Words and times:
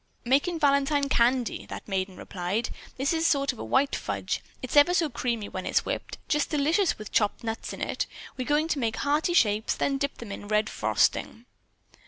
"Making 0.25 0.59
Valentine 0.59 1.09
candy," 1.09 1.67
that 1.67 1.87
maiden 1.87 2.17
replied. 2.17 2.71
"This 2.97 3.13
is 3.13 3.27
a 3.27 3.29
sort 3.29 3.53
of 3.53 3.59
a 3.59 3.63
white 3.63 3.95
fudge. 3.95 4.41
It's 4.63 4.75
ever 4.75 4.95
so 4.95 5.09
creamy 5.11 5.47
when 5.47 5.67
it's 5.67 5.85
whipped. 5.85 6.17
Just 6.27 6.49
delicious 6.49 6.97
with 6.97 7.11
chopped 7.11 7.43
nuts 7.43 7.71
in 7.71 7.81
it. 7.83 8.07
We're 8.35 8.45
going 8.47 8.67
to 8.69 8.79
make 8.79 8.95
heart 8.95 9.27
shapes, 9.35 9.75
then 9.75 9.99
dip 9.99 10.17
them 10.17 10.31
in 10.31 10.47
red 10.47 10.71
frosting." 10.71 11.45